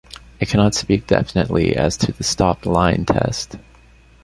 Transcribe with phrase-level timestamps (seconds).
[0.41, 3.57] I cannot speak definitely as to the stopped-line test.